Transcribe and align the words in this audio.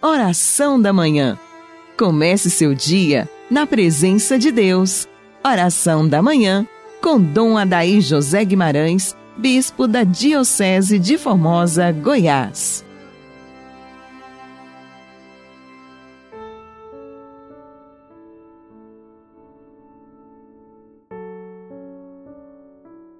Oração 0.00 0.80
da 0.80 0.92
Manhã. 0.92 1.36
Comece 1.98 2.50
seu 2.50 2.72
dia 2.72 3.28
na 3.50 3.66
presença 3.66 4.38
de 4.38 4.52
Deus. 4.52 5.08
Oração 5.44 6.08
da 6.08 6.22
Manhã 6.22 6.64
com 7.02 7.20
Dom 7.20 7.58
Adaí 7.58 8.00
José 8.00 8.44
Guimarães, 8.44 9.16
Bispo 9.36 9.88
da 9.88 10.04
Diocese 10.04 11.00
de 11.00 11.18
Formosa, 11.18 11.90
Goiás. 11.90 12.84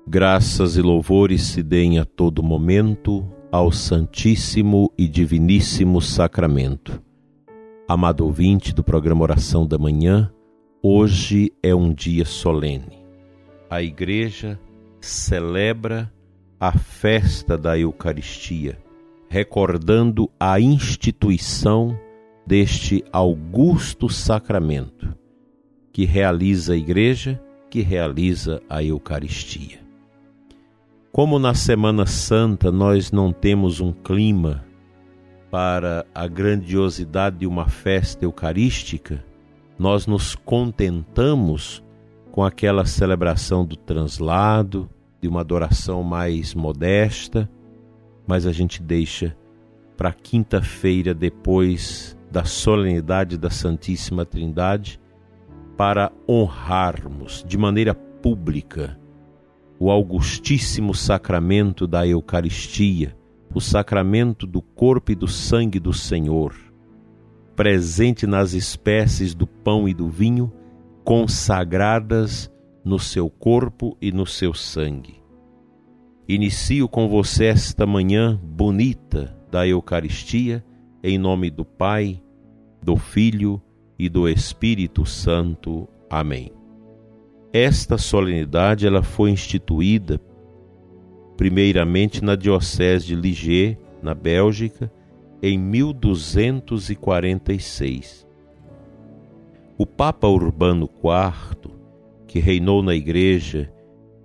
Graças 0.06 0.76
e 0.76 0.80
louvores 0.80 1.42
se 1.42 1.60
deem 1.60 1.98
a 1.98 2.04
todo 2.04 2.40
momento 2.40 3.28
ao 3.50 3.72
Santíssimo 3.72 4.92
e 4.96 5.08
Diviníssimo 5.08 6.02
Sacramento. 6.02 7.02
Amado 7.88 8.26
ouvinte 8.26 8.74
do 8.74 8.84
programa 8.84 9.22
Oração 9.22 9.66
da 9.66 9.78
Manhã, 9.78 10.30
hoje 10.82 11.50
é 11.62 11.74
um 11.74 11.92
dia 11.92 12.26
solene. 12.26 12.98
A 13.70 13.82
Igreja 13.82 14.60
celebra 15.00 16.12
a 16.60 16.72
festa 16.72 17.56
da 17.56 17.78
Eucaristia, 17.78 18.78
recordando 19.30 20.30
a 20.38 20.60
instituição 20.60 21.98
deste 22.46 23.02
augusto 23.10 24.10
sacramento 24.10 25.16
que 25.90 26.04
realiza 26.04 26.74
a 26.74 26.76
Igreja, 26.76 27.42
que 27.70 27.80
realiza 27.80 28.62
a 28.68 28.82
Eucaristia. 28.82 29.87
Como 31.18 31.36
na 31.40 31.52
Semana 31.52 32.06
Santa 32.06 32.70
nós 32.70 33.10
não 33.10 33.32
temos 33.32 33.80
um 33.80 33.92
clima 33.92 34.64
para 35.50 36.06
a 36.14 36.28
grandiosidade 36.28 37.38
de 37.38 37.44
uma 37.44 37.68
festa 37.68 38.24
eucarística, 38.24 39.24
nós 39.76 40.06
nos 40.06 40.36
contentamos 40.36 41.82
com 42.30 42.44
aquela 42.44 42.86
celebração 42.86 43.66
do 43.66 43.74
translado, 43.74 44.88
de 45.20 45.26
uma 45.26 45.40
adoração 45.40 46.04
mais 46.04 46.54
modesta, 46.54 47.50
mas 48.24 48.46
a 48.46 48.52
gente 48.52 48.80
deixa 48.80 49.36
para 49.96 50.12
quinta-feira 50.12 51.12
depois 51.12 52.16
da 52.30 52.44
solenidade 52.44 53.36
da 53.36 53.50
Santíssima 53.50 54.24
Trindade 54.24 55.00
para 55.76 56.12
honrarmos 56.28 57.44
de 57.44 57.58
maneira 57.58 57.92
pública 57.92 58.96
o 59.78 59.90
augustíssimo 59.90 60.94
sacramento 60.94 61.86
da 61.86 62.06
Eucaristia, 62.06 63.16
o 63.54 63.60
sacramento 63.60 64.46
do 64.46 64.60
corpo 64.60 65.12
e 65.12 65.14
do 65.14 65.28
sangue 65.28 65.78
do 65.78 65.92
Senhor, 65.92 66.54
presente 67.54 68.26
nas 68.26 68.52
espécies 68.52 69.34
do 69.34 69.46
pão 69.46 69.88
e 69.88 69.94
do 69.94 70.08
vinho, 70.08 70.52
consagradas 71.04 72.50
no 72.84 72.98
seu 72.98 73.30
corpo 73.30 73.96
e 74.00 74.12
no 74.12 74.26
seu 74.26 74.52
sangue. 74.52 75.22
Inicio 76.28 76.88
com 76.88 77.08
você 77.08 77.46
esta 77.46 77.86
manhã 77.86 78.38
bonita 78.42 79.36
da 79.50 79.66
Eucaristia, 79.66 80.64
em 81.02 81.16
nome 81.16 81.50
do 81.50 81.64
Pai, 81.64 82.22
do 82.82 82.96
Filho 82.96 83.62
e 83.98 84.08
do 84.08 84.28
Espírito 84.28 85.06
Santo. 85.06 85.88
Amém. 86.10 86.57
Esta 87.52 87.96
solenidade 87.96 88.86
ela 88.86 89.02
foi 89.02 89.30
instituída 89.30 90.20
primeiramente 91.36 92.22
na 92.22 92.34
diocese 92.34 93.06
de 93.06 93.14
Ligier, 93.14 93.78
na 94.02 94.14
Bélgica, 94.14 94.92
em 95.40 95.56
1246. 95.56 98.26
O 99.78 99.86
Papa 99.86 100.26
Urbano 100.26 100.90
IV, 101.02 101.70
que 102.26 102.40
reinou 102.40 102.82
na 102.82 102.94
Igreja 102.94 103.72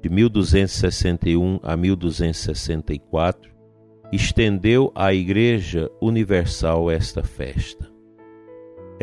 de 0.02 0.10
1261 0.10 1.60
a 1.62 1.78
1264, 1.78 3.54
estendeu 4.12 4.92
à 4.96 5.14
Igreja 5.14 5.90
Universal 6.02 6.90
esta 6.90 7.22
festa. 7.24 7.93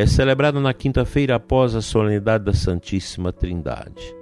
É 0.00 0.06
celebrada 0.06 0.58
na 0.58 0.72
quinta-feira 0.72 1.34
após 1.34 1.74
a 1.74 1.82
solenidade 1.82 2.42
da 2.42 2.54
Santíssima 2.54 3.34
Trindade. 3.34 4.16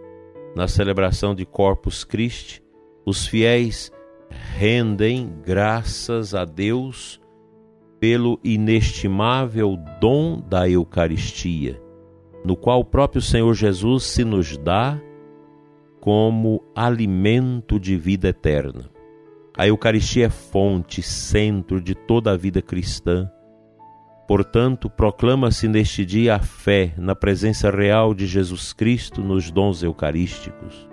Na 0.56 0.66
celebração 0.66 1.36
de 1.36 1.46
Corpus 1.46 2.02
Christi, 2.02 2.60
os 3.06 3.28
fiéis 3.28 3.92
rendem 4.56 5.32
graças 5.46 6.34
a 6.34 6.44
Deus 6.44 7.20
pelo 8.00 8.40
inestimável 8.42 9.78
dom 10.00 10.40
da 10.40 10.68
Eucaristia, 10.68 11.80
no 12.44 12.56
qual 12.56 12.80
o 12.80 12.84
próprio 12.84 13.22
Senhor 13.22 13.54
Jesus 13.54 14.02
se 14.02 14.24
nos 14.24 14.56
dá 14.56 15.00
como 16.00 16.60
alimento 16.74 17.78
de 17.78 17.96
vida 17.96 18.30
eterna. 18.30 18.90
A 19.56 19.68
Eucaristia 19.68 20.26
é 20.26 20.28
fonte, 20.28 21.02
centro 21.02 21.80
de 21.80 21.94
toda 21.94 22.32
a 22.32 22.36
vida 22.36 22.60
cristã 22.60 23.30
Portanto, 24.28 24.90
proclama-se 24.90 25.66
neste 25.66 26.04
dia 26.04 26.34
a 26.34 26.38
fé 26.38 26.92
na 26.98 27.16
presença 27.16 27.70
real 27.70 28.12
de 28.12 28.26
Jesus 28.26 28.74
Cristo 28.74 29.22
nos 29.22 29.50
dons 29.50 29.82
eucarísticos. 29.82 30.86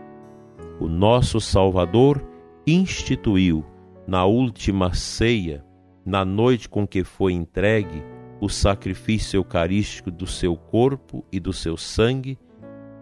O 0.80 0.88
nosso 0.88 1.42
Salvador 1.42 2.26
instituiu, 2.66 3.66
na 4.08 4.24
última 4.24 4.94
ceia, 4.94 5.66
na 6.06 6.24
noite 6.24 6.70
com 6.70 6.88
que 6.88 7.04
foi 7.04 7.34
entregue, 7.34 8.02
o 8.40 8.48
sacrifício 8.48 9.38
eucarístico 9.38 10.10
do 10.10 10.26
seu 10.26 10.56
corpo 10.56 11.26
e 11.30 11.38
do 11.38 11.52
seu 11.52 11.76
sangue, 11.76 12.40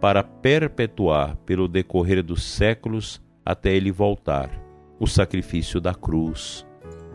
para 0.02 0.24
perpetuar 0.24 1.36
pelo 1.46 1.68
decorrer 1.68 2.24
dos 2.24 2.42
séculos 2.42 3.22
até 3.46 3.76
ele 3.76 3.92
voltar, 3.92 4.50
o 5.00 5.06
sacrifício 5.06 5.80
da 5.80 5.94
cruz, 5.94 6.66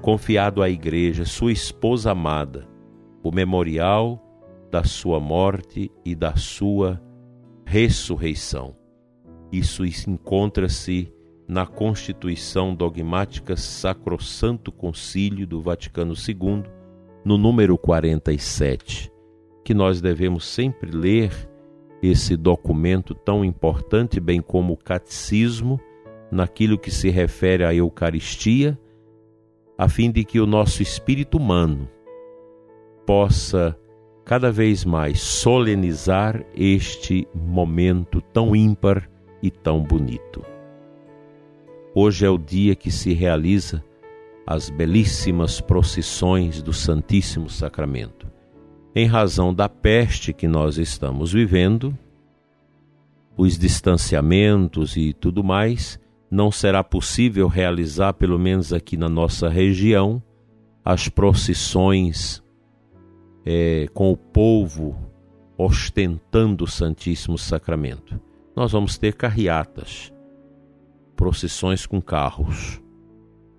confiado 0.00 0.62
à 0.62 0.70
Igreja, 0.70 1.24
sua 1.24 1.50
esposa 1.50 2.12
amada 2.12 2.78
o 3.28 3.34
memorial 3.34 4.25
da 4.71 4.84
sua 4.84 5.21
morte 5.21 5.93
e 6.03 6.15
da 6.15 6.34
sua 6.37 7.00
ressurreição. 7.66 8.75
Isso 9.53 9.84
encontra-se 9.84 11.12
na 11.47 11.66
Constituição 11.66 12.75
Dogmática 12.75 13.55
Sacrosanto 13.55 14.72
Concílio 14.72 15.47
do 15.47 15.61
Vaticano 15.61 16.15
II, 16.15 16.62
no 17.22 17.37
número 17.37 17.77
47, 17.77 19.12
que 19.62 19.75
nós 19.75 20.00
devemos 20.00 20.47
sempre 20.47 20.91
ler 20.91 21.31
esse 22.03 22.34
documento 22.34 23.15
tão 23.15 23.45
importante, 23.45 24.21
bem 24.21 24.41
como 24.41 24.72
o 24.72 24.77
catecismo, 24.77 25.78
naquilo 26.31 26.78
que 26.78 26.91
se 26.91 27.10
refere 27.10 27.65
à 27.65 27.75
Eucaristia, 27.75 28.78
a 29.77 29.87
fim 29.87 30.10
de 30.10 30.25
que 30.25 30.41
o 30.41 30.47
nosso 30.47 30.83
espírito 30.83 31.37
humano 31.37 31.89
possa 33.08 33.74
cada 34.22 34.52
vez 34.52 34.84
mais 34.84 35.19
solenizar 35.19 36.44
este 36.54 37.26
momento 37.34 38.20
tão 38.20 38.54
ímpar 38.54 39.08
e 39.42 39.50
tão 39.50 39.82
bonito. 39.82 40.44
Hoje 41.94 42.26
é 42.26 42.28
o 42.28 42.36
dia 42.36 42.76
que 42.76 42.91
se 42.91 43.14
realiza 43.14 43.82
as 44.47 44.68
belíssimas 44.68 45.58
procissões 45.58 46.60
do 46.60 46.74
Santíssimo 46.74 47.48
Sacramento. 47.48 48.30
Em 48.94 49.06
razão 49.06 49.54
da 49.54 49.70
peste 49.70 50.34
que 50.34 50.47
nós 50.47 50.76
estamos 50.76 51.32
vivendo, 51.32 51.97
os 53.38 53.58
distanciamentos 53.58 54.98
e 54.98 55.14
tudo 55.14 55.42
mais, 55.42 55.98
não 56.30 56.52
será 56.52 56.84
possível 56.84 57.48
realizar, 57.48 58.12
pelo 58.12 58.38
menos 58.38 58.70
aqui 58.70 58.98
na 58.98 59.08
nossa 59.08 59.48
região, 59.48 60.22
as 60.84 61.08
procissões 61.08 62.47
é, 63.44 63.88
com 63.92 64.10
o 64.10 64.16
povo 64.16 64.96
ostentando 65.56 66.64
o 66.64 66.68
Santíssimo 66.68 67.36
Sacramento. 67.36 68.20
Nós 68.54 68.72
vamos 68.72 68.96
ter 68.96 69.14
carreatas, 69.14 70.12
procissões 71.16 71.84
com 71.84 72.00
carros 72.00 72.80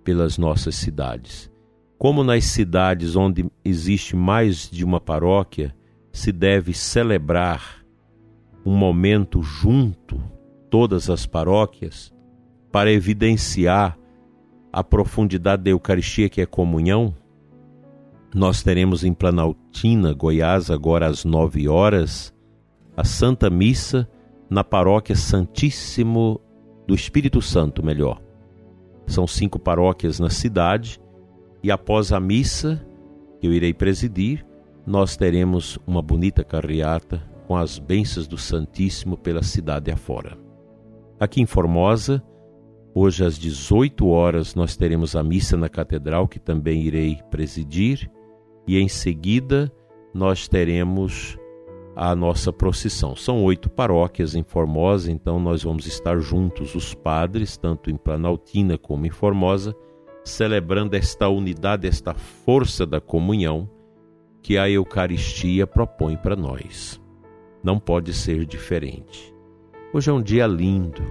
pelas 0.03 0.37
nossas 0.37 0.75
cidades. 0.75 1.51
Como 1.97 2.23
nas 2.23 2.45
cidades 2.45 3.15
onde 3.17 3.45
existe 3.63 4.15
mais 4.15 4.69
de 4.69 4.85
uma 4.85 5.01
paróquia, 5.01 5.75
se 6.11 6.31
deve 6.31 6.73
celebrar 6.73 7.85
um 8.65 8.75
momento 8.75 9.41
junto, 9.41 10.21
todas 10.69 11.09
as 11.09 11.25
paróquias, 11.25 12.13
para 12.71 12.91
evidenciar 12.91 13.97
a 14.71 14.83
profundidade 14.83 15.63
da 15.63 15.71
Eucaristia 15.71 16.29
que 16.29 16.39
é 16.41 16.45
comunhão, 16.45 17.13
nós 18.33 18.61
teremos 18.61 19.03
em 19.03 19.13
Planaltina, 19.13 20.13
Goiás, 20.13 20.69
agora 20.69 21.07
às 21.07 21.25
nove 21.25 21.67
horas, 21.67 22.33
a 22.95 23.03
Santa 23.03 23.49
Missa 23.49 24.07
na 24.49 24.63
Paróquia 24.63 25.15
Santíssimo 25.15 26.39
do 26.87 26.93
Espírito 26.93 27.41
Santo, 27.41 27.83
melhor. 27.83 28.21
São 29.07 29.25
cinco 29.25 29.57
paróquias 29.57 30.19
na 30.19 30.29
cidade 30.29 31.01
e 31.63 31.71
após 31.71 32.11
a 32.13 32.19
missa, 32.19 32.85
que 33.39 33.47
eu 33.47 33.53
irei 33.53 33.73
presidir, 33.73 34.45
nós 34.85 35.17
teremos 35.17 35.79
uma 35.87 36.01
bonita 36.01 36.43
carreata 36.43 37.21
com 37.47 37.55
as 37.55 37.79
bênçãos 37.79 38.27
do 38.27 38.37
Santíssimo 38.37 39.17
pela 39.17 39.41
cidade 39.41 39.91
afora. 39.91 40.37
Aqui 41.19 41.41
em 41.41 41.45
Formosa, 41.45 42.23
hoje 42.93 43.25
às 43.25 43.37
18 43.37 44.07
horas, 44.07 44.53
nós 44.53 44.77
teremos 44.77 45.15
a 45.15 45.23
missa 45.23 45.57
na 45.57 45.67
catedral, 45.67 46.27
que 46.27 46.39
também 46.39 46.83
irei 46.83 47.19
presidir, 47.29 48.09
e 48.69 48.77
em 48.77 48.87
seguida 48.87 49.73
nós 50.13 50.47
teremos 50.47 51.39
a 51.95 52.15
nossa 52.15 52.53
procissão. 52.53 53.15
São 53.15 53.43
oito 53.43 53.67
paróquias 53.67 54.35
em 54.35 54.43
Formosa, 54.43 55.11
então 55.11 55.39
nós 55.39 55.63
vamos 55.63 55.87
estar 55.87 56.19
juntos, 56.19 56.75
os 56.75 56.93
padres, 56.93 57.57
tanto 57.57 57.89
em 57.89 57.97
Planaltina 57.97 58.77
como 58.77 59.07
em 59.07 59.09
Formosa, 59.09 59.75
celebrando 60.23 60.95
esta 60.95 61.27
unidade, 61.27 61.87
esta 61.87 62.13
força 62.13 62.85
da 62.85 63.01
comunhão 63.01 63.67
que 64.39 64.55
a 64.55 64.69
Eucaristia 64.69 65.65
propõe 65.65 66.15
para 66.15 66.35
nós. 66.35 67.01
Não 67.63 67.79
pode 67.79 68.13
ser 68.13 68.45
diferente. 68.45 69.33
Hoje 69.91 70.11
é 70.11 70.13
um 70.13 70.21
dia 70.21 70.45
lindo 70.45 71.01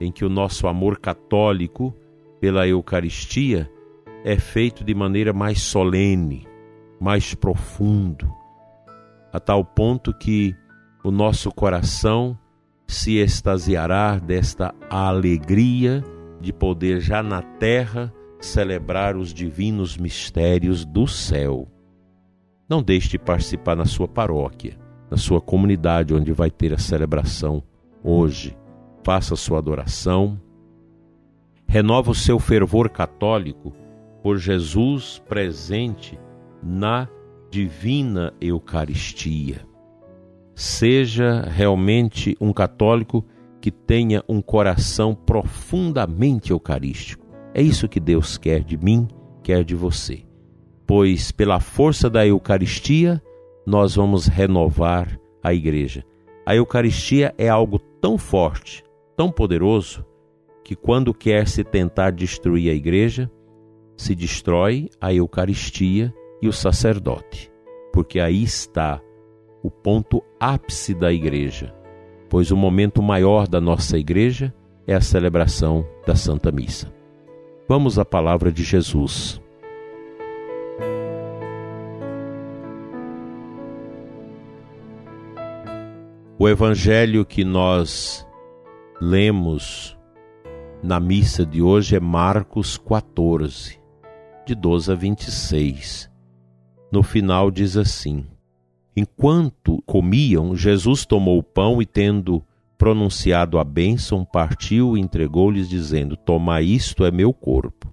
em 0.00 0.10
que 0.10 0.24
o 0.24 0.30
nosso 0.30 0.66
amor 0.66 0.98
católico 0.98 1.94
pela 2.40 2.66
Eucaristia 2.66 3.70
é 4.24 4.38
feito 4.38 4.82
de 4.82 4.94
maneira 4.94 5.34
mais 5.34 5.60
solene, 5.60 6.53
mais 7.00 7.34
profundo, 7.34 8.32
a 9.32 9.40
tal 9.40 9.64
ponto 9.64 10.12
que 10.12 10.54
o 11.02 11.10
nosso 11.10 11.50
coração 11.50 12.38
se 12.86 13.16
extasiará 13.16 14.18
desta 14.18 14.74
alegria 14.88 16.02
de 16.40 16.52
poder 16.52 17.00
já 17.00 17.22
na 17.22 17.42
terra 17.42 18.12
celebrar 18.40 19.16
os 19.16 19.32
divinos 19.32 19.96
mistérios 19.96 20.84
do 20.84 21.06
céu. 21.06 21.66
Não 22.68 22.82
deixe 22.82 23.08
de 23.08 23.18
participar 23.18 23.74
na 23.74 23.84
sua 23.84 24.06
paróquia, 24.06 24.78
na 25.10 25.16
sua 25.16 25.40
comunidade 25.40 26.14
onde 26.14 26.32
vai 26.32 26.50
ter 26.50 26.72
a 26.72 26.78
celebração 26.78 27.62
hoje. 28.02 28.56
Faça 29.02 29.36
sua 29.36 29.58
adoração. 29.58 30.40
Renova 31.66 32.10
o 32.10 32.14
seu 32.14 32.38
fervor 32.38 32.88
católico 32.88 33.72
por 34.22 34.38
Jesus 34.38 35.22
presente 35.28 36.18
na 36.64 37.08
divina 37.50 38.32
Eucaristia. 38.40 39.60
Seja 40.54 41.42
realmente 41.42 42.36
um 42.40 42.52
católico 42.52 43.24
que 43.60 43.70
tenha 43.70 44.22
um 44.28 44.40
coração 44.40 45.14
profundamente 45.14 46.50
eucarístico. 46.50 47.26
É 47.52 47.62
isso 47.62 47.88
que 47.88 48.00
Deus 48.00 48.38
quer 48.38 48.62
de 48.62 48.76
mim, 48.76 49.08
quer 49.42 49.64
de 49.64 49.74
você 49.74 50.24
pois 50.86 51.32
pela 51.32 51.60
força 51.60 52.10
da 52.10 52.26
Eucaristia 52.26 53.22
nós 53.66 53.94
vamos 53.94 54.26
renovar 54.26 55.18
a 55.42 55.52
igreja. 55.54 56.04
A 56.46 56.54
Eucaristia 56.54 57.34
é 57.38 57.48
algo 57.48 57.78
tão 57.78 58.18
forte, 58.18 58.84
tão 59.16 59.30
poderoso, 59.30 60.04
que 60.62 60.76
quando 60.76 61.14
quer 61.14 61.48
se 61.48 61.64
tentar 61.64 62.10
destruir 62.10 62.70
a 62.70 62.74
igreja, 62.74 63.30
se 63.96 64.14
destrói 64.14 64.88
a 65.00 65.12
Eucaristia 65.12 66.12
e 66.44 66.48
o 66.48 66.52
sacerdote, 66.52 67.50
porque 67.90 68.20
aí 68.20 68.42
está 68.42 69.00
o 69.62 69.70
ponto 69.70 70.22
ápice 70.38 70.92
da 70.92 71.10
igreja, 71.10 71.74
pois 72.28 72.50
o 72.50 72.56
momento 72.56 73.02
maior 73.02 73.48
da 73.48 73.62
nossa 73.62 73.96
igreja 73.96 74.54
é 74.86 74.94
a 74.94 75.00
celebração 75.00 75.88
da 76.06 76.14
Santa 76.14 76.52
Missa. 76.52 76.92
Vamos 77.66 77.98
à 77.98 78.04
palavra 78.04 78.52
de 78.52 78.62
Jesus. 78.62 79.40
O 86.38 86.46
evangelho 86.46 87.24
que 87.24 87.42
nós 87.42 88.28
lemos 89.00 89.96
na 90.82 91.00
missa 91.00 91.46
de 91.46 91.62
hoje 91.62 91.96
é 91.96 92.00
Marcos 92.00 92.76
14, 92.76 93.80
de 94.44 94.54
12 94.54 94.92
a 94.92 94.94
26. 94.94 96.13
No 96.94 97.02
final 97.02 97.50
diz 97.50 97.76
assim: 97.76 98.24
Enquanto 98.96 99.82
comiam, 99.84 100.54
Jesus 100.54 101.04
tomou 101.04 101.40
o 101.40 101.42
pão 101.42 101.82
e, 101.82 101.84
tendo 101.84 102.40
pronunciado 102.78 103.58
a 103.58 103.64
bênção, 103.64 104.24
partiu 104.24 104.96
e 104.96 105.00
entregou-lhes, 105.00 105.68
dizendo: 105.68 106.16
Tomai 106.16 106.62
isto 106.62 107.04
é 107.04 107.10
meu 107.10 107.32
corpo. 107.32 107.92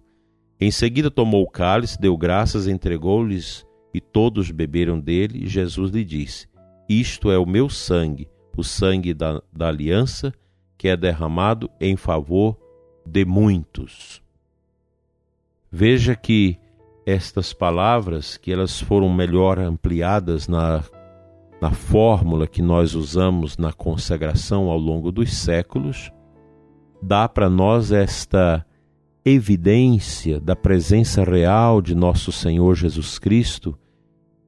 Em 0.59 0.69
seguida 0.69 1.09
tomou 1.09 1.41
o 1.41 1.49
cálice, 1.49 1.99
deu 1.99 2.15
graças, 2.15 2.67
entregou-lhes, 2.67 3.65
e 3.91 3.99
todos 3.99 4.51
beberam 4.51 4.99
dele. 4.99 5.45
E 5.45 5.47
Jesus 5.47 5.89
lhe 5.89 6.05
disse: 6.05 6.47
Isto 6.87 7.31
é 7.31 7.39
o 7.39 7.45
meu 7.47 7.71
sangue 7.71 8.29
o 8.55 8.63
sangue 8.63 9.15
da, 9.15 9.41
da 9.51 9.69
aliança 9.69 10.31
que 10.77 10.87
é 10.87 10.95
derramado 10.95 11.71
em 11.79 11.97
favor 11.97 12.55
de 13.03 13.25
muitos. 13.25 14.21
Veja 15.71 16.15
que 16.15 16.59
estas 17.05 17.53
palavras, 17.53 18.37
que 18.37 18.51
elas 18.51 18.79
foram 18.79 19.11
melhor 19.11 19.59
ampliadas 19.59 20.47
na, 20.47 20.83
na 21.61 21.71
fórmula 21.71 22.47
que 22.47 22.61
nós 22.61 22.95
usamos 22.95 23.57
na 23.57 23.73
consagração 23.73 24.69
ao 24.69 24.77
longo 24.77 25.11
dos 25.11 25.33
séculos, 25.33 26.11
dá 27.01 27.27
para 27.27 27.49
nós 27.49 27.91
esta 27.91 28.65
evidência 29.23 30.39
da 30.39 30.55
presença 30.55 31.23
real 31.23 31.81
de 31.81 31.93
nosso 31.93 32.31
Senhor 32.31 32.75
Jesus 32.75 33.19
Cristo 33.19 33.77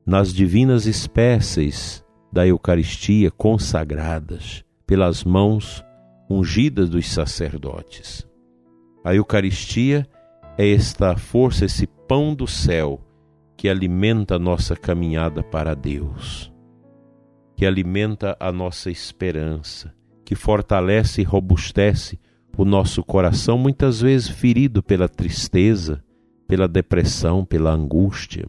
nas 0.06 0.34
divinas 0.34 0.86
espécies 0.86 2.04
da 2.32 2.46
Eucaristia 2.46 3.30
consagradas 3.30 4.64
pelas 4.86 5.24
mãos 5.24 5.84
ungidas 6.30 6.90
dos 6.90 7.08
sacerdotes. 7.08 8.28
A 9.04 9.14
Eucaristia 9.14 10.08
é 10.58 10.72
esta 10.72 11.16
força, 11.16 11.66
esse 11.66 11.88
pão 12.08 12.36
do 12.36 12.48
céu 12.48 13.02
que 13.56 13.70
alimenta 13.70 14.36
a 14.36 14.40
nossa 14.40 14.76
caminhada 14.76 15.42
para 15.42 15.74
Deus, 15.74 16.52
que 17.56 17.66
alimenta 17.66 18.36
a 18.40 18.52
nossa 18.52 18.92
esperança, 18.92 19.94
que 20.26 20.36
fortalece 20.36 21.22
e 21.22 21.24
robustece 21.24 22.20
o 22.58 22.66
nosso 22.66 23.04
coração, 23.04 23.58
muitas 23.58 24.02
vezes 24.02 24.30
ferido 24.30 24.84
pela 24.84 25.08
tristeza, 25.08 26.04
pela 26.48 26.68
depressão, 26.68 27.44
pela 27.44 27.72
angústia. 27.72 28.48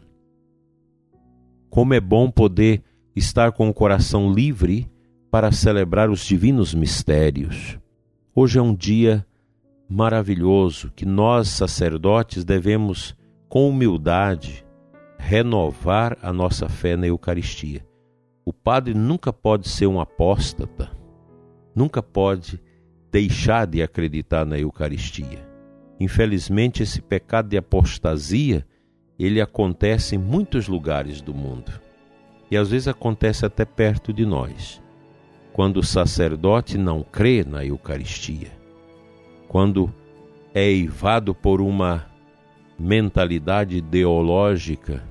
Como 1.70 1.94
é 1.94 2.00
bom 2.00 2.30
poder 2.30 2.82
estar 3.17 3.52
com 3.52 3.69
o 3.69 3.74
coração 3.74 4.32
livre 4.32 4.90
para 5.31 5.50
celebrar 5.52 6.10
os 6.10 6.24
divinos 6.24 6.74
mistérios. 6.74 7.79
Hoje 8.34 8.58
é 8.58 8.62
um 8.62 8.74
dia 8.74 9.26
maravilhoso 9.88 10.93
que 10.94 11.06
nós, 11.06 11.48
sacerdotes, 11.48 12.44
devemos, 12.44 13.17
com 13.55 13.69
humildade, 13.69 14.67
renovar 15.17 16.19
a 16.20 16.32
nossa 16.32 16.69
fé 16.69 16.96
na 16.96 17.06
Eucaristia. 17.06 17.87
O 18.44 18.53
padre 18.53 18.94
nunca 18.94 19.32
pode 19.32 19.69
ser 19.69 19.87
um 19.87 20.01
apóstata, 20.01 20.91
nunca 21.73 22.03
pode 22.03 22.61
deixar 23.13 23.65
de 23.69 23.81
acreditar 23.81 24.44
na 24.44 24.58
Eucaristia. 24.58 25.49
Infelizmente, 26.01 26.82
esse 26.82 27.01
pecado 27.01 27.49
de 27.49 27.56
apostasia, 27.56 28.67
ele 29.17 29.41
acontece 29.41 30.17
em 30.17 30.19
muitos 30.19 30.67
lugares 30.67 31.20
do 31.20 31.32
mundo 31.32 31.81
e 32.51 32.56
às 32.56 32.73
vezes 32.73 32.89
acontece 32.89 33.46
até 33.46 33.65
perto 33.65 34.13
de 34.13 34.27
nós. 34.27 34.82
Quando 35.53 35.77
o 35.77 35.84
sacerdote 35.84 36.77
não 36.77 37.05
crê 37.05 37.44
na 37.44 37.65
Eucaristia, 37.65 38.51
quando 39.46 39.94
é 40.53 40.65
eivado 40.65 41.32
por 41.32 41.61
uma 41.61 42.13
mentalidade 42.78 43.76
ideológica 43.76 45.02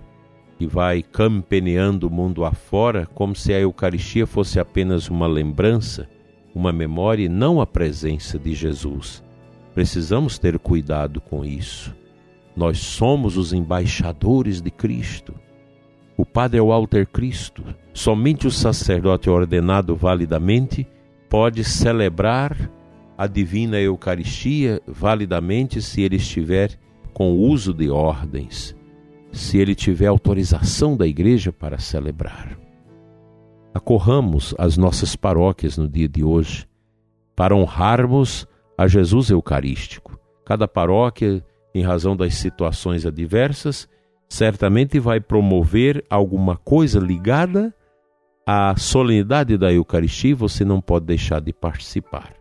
que 0.57 0.67
vai 0.67 1.01
campeneando 1.01 2.07
o 2.07 2.11
mundo 2.11 2.45
afora, 2.45 3.05
como 3.05 3.35
se 3.35 3.53
a 3.53 3.59
Eucaristia 3.59 4.27
fosse 4.27 4.59
apenas 4.59 5.09
uma 5.09 5.27
lembrança, 5.27 6.07
uma 6.53 6.71
memória 6.71 7.25
e 7.25 7.29
não 7.29 7.59
a 7.59 7.65
presença 7.65 8.37
de 8.37 8.53
Jesus. 8.53 9.23
Precisamos 9.73 10.37
ter 10.37 10.59
cuidado 10.59 11.19
com 11.19 11.43
isso. 11.43 11.95
Nós 12.55 12.77
somos 12.79 13.35
os 13.35 13.51
embaixadores 13.51 14.61
de 14.61 14.69
Cristo. 14.69 15.33
O 16.15 16.25
padre 16.25 16.59
é 16.59 16.61
o 16.61 16.71
alter 16.71 17.07
Cristo. 17.07 17.63
Somente 17.91 18.45
o 18.45 18.51
sacerdote 18.51 19.29
ordenado 19.29 19.95
validamente 19.95 20.87
pode 21.27 21.63
celebrar 21.63 22.69
a 23.17 23.25
divina 23.25 23.79
Eucaristia 23.79 24.79
validamente 24.85 25.81
se 25.81 26.01
ele 26.01 26.17
estiver 26.17 26.77
com 27.13 27.31
o 27.31 27.41
uso 27.41 27.73
de 27.73 27.89
ordens, 27.89 28.75
se 29.31 29.57
ele 29.57 29.75
tiver 29.75 30.07
autorização 30.07 30.97
da 30.97 31.07
igreja 31.07 31.51
para 31.51 31.77
celebrar. 31.77 32.57
Acorramos 33.73 34.53
as 34.57 34.77
nossas 34.77 35.15
paróquias 35.15 35.77
no 35.77 35.87
dia 35.87 36.07
de 36.07 36.23
hoje 36.23 36.67
para 37.35 37.55
honrarmos 37.55 38.47
a 38.77 38.87
Jesus 38.87 39.29
Eucarístico. 39.29 40.19
Cada 40.45 40.67
paróquia, 40.67 41.43
em 41.73 41.81
razão 41.81 42.15
das 42.15 42.35
situações 42.35 43.05
adversas, 43.05 43.89
certamente 44.29 44.99
vai 44.99 45.19
promover 45.19 46.03
alguma 46.09 46.57
coisa 46.57 46.99
ligada 46.99 47.73
à 48.45 48.75
solenidade 48.77 49.57
da 49.57 49.71
Eucaristia 49.71 50.31
e 50.31 50.35
você 50.35 50.65
não 50.65 50.81
pode 50.81 51.05
deixar 51.05 51.39
de 51.39 51.53
participar, 51.53 52.33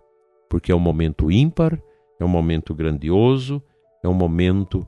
porque 0.51 0.73
é 0.73 0.75
um 0.75 0.81
momento 0.81 1.31
ímpar, 1.31 1.79
é 2.19 2.25
um 2.25 2.29
momento 2.29 2.75
grandioso, 2.75 3.63
é 4.03 4.09
um 4.09 4.15
momento 4.15 4.87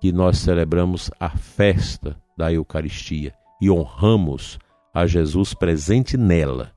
que 0.00 0.12
nós 0.12 0.38
celebramos 0.38 1.10
a 1.18 1.30
festa 1.30 2.20
da 2.36 2.52
Eucaristia 2.52 3.34
e 3.60 3.70
honramos 3.70 4.58
a 4.92 5.06
Jesus 5.06 5.54
presente 5.54 6.16
nela, 6.16 6.72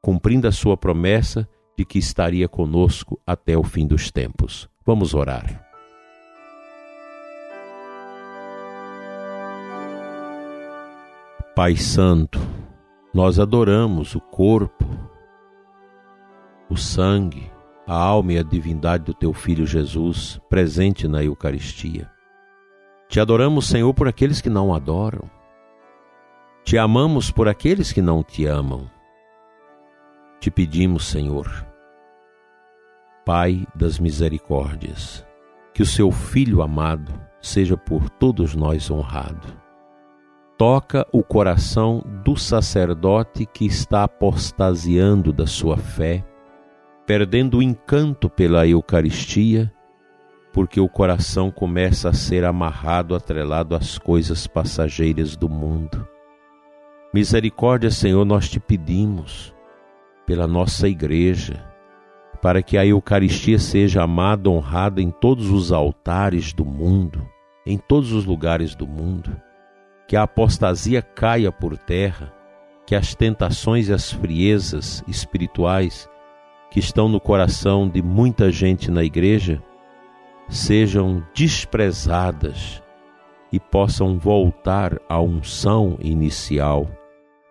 cumprindo 0.00 0.48
a 0.48 0.52
sua 0.52 0.76
promessa 0.76 1.48
de 1.76 1.84
que 1.84 1.98
estaria 1.98 2.48
conosco 2.48 3.20
até 3.26 3.56
o 3.56 3.62
fim 3.62 3.86
dos 3.86 4.10
tempos. 4.10 4.68
Vamos 4.84 5.14
orar. 5.14 5.66
Pai 11.54 11.76
Santo, 11.76 12.40
nós 13.12 13.38
adoramos 13.38 14.14
o 14.14 14.20
corpo, 14.20 14.86
o 16.70 16.76
sangue, 16.76 17.50
a 17.90 17.96
alma 17.96 18.34
e 18.34 18.38
a 18.38 18.42
divindade 18.44 19.02
do 19.02 19.12
Teu 19.12 19.32
Filho 19.32 19.66
Jesus 19.66 20.40
presente 20.48 21.08
na 21.08 21.24
Eucaristia. 21.24 22.08
Te 23.08 23.18
adoramos, 23.18 23.66
Senhor, 23.66 23.92
por 23.92 24.06
aqueles 24.06 24.40
que 24.40 24.48
não 24.48 24.72
adoram. 24.72 25.28
Te 26.62 26.78
amamos 26.78 27.32
por 27.32 27.48
aqueles 27.48 27.92
que 27.92 28.00
não 28.00 28.22
te 28.22 28.46
amam. 28.46 28.88
Te 30.38 30.52
pedimos, 30.52 31.08
Senhor, 31.08 31.48
Pai 33.26 33.66
das 33.74 33.98
misericórdias, 33.98 35.26
que 35.74 35.82
o 35.82 35.86
seu 35.86 36.12
Filho 36.12 36.62
amado 36.62 37.12
seja 37.40 37.76
por 37.76 38.08
todos 38.08 38.54
nós 38.54 38.88
honrado. 38.88 39.48
Toca 40.56 41.04
o 41.10 41.24
coração 41.24 42.04
do 42.22 42.36
sacerdote 42.36 43.46
que 43.46 43.66
está 43.66 44.04
apostasiando 44.04 45.32
da 45.32 45.46
sua 45.48 45.76
fé, 45.76 46.24
perdendo 47.10 47.58
o 47.58 47.62
encanto 47.62 48.30
pela 48.30 48.68
Eucaristia, 48.68 49.68
porque 50.52 50.80
o 50.80 50.88
coração 50.88 51.50
começa 51.50 52.08
a 52.08 52.12
ser 52.12 52.44
amarrado, 52.44 53.16
atrelado 53.16 53.74
às 53.74 53.98
coisas 53.98 54.46
passageiras 54.46 55.34
do 55.34 55.48
mundo. 55.48 56.06
Misericórdia, 57.12 57.90
Senhor, 57.90 58.24
nós 58.24 58.48
te 58.48 58.60
pedimos 58.60 59.52
pela 60.24 60.46
nossa 60.46 60.86
igreja, 60.86 61.60
para 62.40 62.62
que 62.62 62.78
a 62.78 62.86
Eucaristia 62.86 63.58
seja 63.58 64.04
amada, 64.04 64.48
honrada 64.48 65.02
em 65.02 65.10
todos 65.10 65.50
os 65.50 65.72
altares 65.72 66.52
do 66.52 66.64
mundo, 66.64 67.28
em 67.66 67.76
todos 67.76 68.12
os 68.12 68.24
lugares 68.24 68.76
do 68.76 68.86
mundo, 68.86 69.36
que 70.06 70.14
a 70.14 70.22
apostasia 70.22 71.02
caia 71.02 71.50
por 71.50 71.76
terra, 71.76 72.32
que 72.86 72.94
as 72.94 73.16
tentações 73.16 73.88
e 73.88 73.92
as 73.92 74.12
friezas 74.12 75.02
espirituais 75.08 76.08
que 76.70 76.78
estão 76.78 77.08
no 77.08 77.20
coração 77.20 77.88
de 77.88 78.02
muita 78.02 78.50
gente 78.50 78.90
na 78.90 79.02
igreja 79.02 79.62
sejam 80.48 81.24
desprezadas 81.34 82.82
e 83.52 83.58
possam 83.58 84.18
voltar 84.18 84.98
à 85.08 85.20
unção 85.20 85.96
inicial 86.00 86.86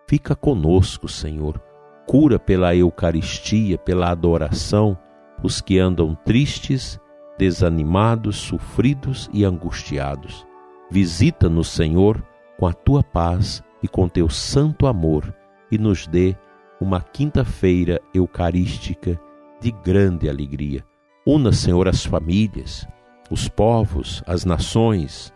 Fica 0.09 0.35
conosco, 0.35 1.07
Senhor. 1.07 1.61
Cura 2.07 2.39
pela 2.39 2.75
Eucaristia, 2.75 3.77
pela 3.77 4.09
adoração, 4.09 4.97
os 5.43 5.61
que 5.61 5.77
andam 5.77 6.15
tristes, 6.25 6.99
desanimados, 7.37 8.37
sofridos 8.37 9.29
e 9.31 9.45
angustiados. 9.45 10.47
Visita-nos, 10.89 11.67
Senhor, 11.67 12.25
com 12.57 12.65
a 12.65 12.73
tua 12.73 13.03
paz 13.03 13.63
e 13.83 13.87
com 13.87 14.09
teu 14.09 14.27
santo 14.31 14.87
amor 14.87 15.31
e 15.71 15.77
nos 15.77 16.07
dê 16.07 16.35
uma 16.79 17.01
quinta-feira 17.01 17.99
eucarística 18.13 19.19
de 19.59 19.71
grande 19.71 20.29
alegria. 20.29 20.85
Una, 21.25 21.51
Senhor, 21.51 21.87
as 21.87 22.05
famílias, 22.05 22.87
os 23.29 23.47
povos, 23.47 24.23
as 24.25 24.45
nações. 24.45 25.33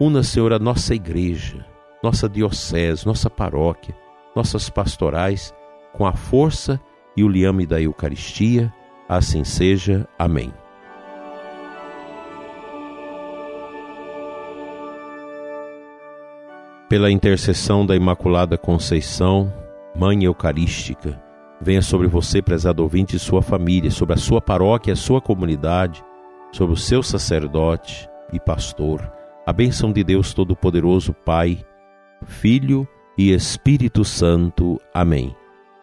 Una, 0.00 0.22
Senhor, 0.22 0.52
a 0.52 0.58
nossa 0.58 0.94
igreja 0.94 1.66
nossa 2.02 2.28
diocese, 2.28 3.06
nossa 3.06 3.28
paróquia, 3.28 3.94
nossas 4.34 4.70
pastorais, 4.70 5.54
com 5.92 6.06
a 6.06 6.12
força 6.12 6.80
e 7.16 7.24
o 7.24 7.28
liame 7.28 7.66
da 7.66 7.80
Eucaristia, 7.80 8.72
assim 9.08 9.44
seja. 9.44 10.06
Amém. 10.18 10.52
Pela 16.88 17.10
intercessão 17.10 17.84
da 17.84 17.94
Imaculada 17.94 18.56
Conceição, 18.56 19.52
Mãe 19.96 20.24
Eucarística, 20.24 21.20
venha 21.60 21.82
sobre 21.82 22.06
você, 22.06 22.40
prezado 22.40 22.82
ouvinte, 22.82 23.16
e 23.16 23.18
sua 23.18 23.42
família, 23.42 23.90
sobre 23.90 24.14
a 24.14 24.18
sua 24.18 24.40
paróquia, 24.40 24.92
a 24.92 24.96
sua 24.96 25.20
comunidade, 25.20 26.04
sobre 26.52 26.74
o 26.74 26.76
seu 26.76 27.02
sacerdote 27.02 28.08
e 28.32 28.38
pastor. 28.38 29.12
A 29.46 29.52
bênção 29.52 29.92
de 29.92 30.04
Deus 30.04 30.32
Todo-Poderoso, 30.34 31.12
Pai, 31.12 31.64
Filho 32.24 32.86
e 33.16 33.32
Espírito 33.32 34.04
Santo. 34.04 34.78
Amém. 34.92 35.34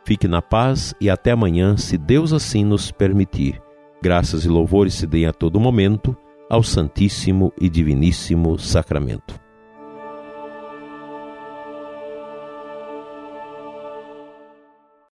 Fique 0.05 0.27
na 0.27 0.41
paz 0.41 0.93
e 1.01 1.09
até 1.09 1.31
amanhã, 1.31 1.75
se 1.75 1.97
Deus 1.97 2.31
assim 2.31 2.63
nos 2.63 2.91
permitir. 2.91 3.61
Graças 4.01 4.45
e 4.45 4.49
louvores 4.49 4.93
se 4.93 5.07
deem 5.07 5.25
a 5.25 5.33
todo 5.33 5.59
momento 5.59 6.15
ao 6.49 6.61
Santíssimo 6.61 7.51
e 7.59 7.67
Diviníssimo 7.67 8.57
Sacramento. 8.59 9.44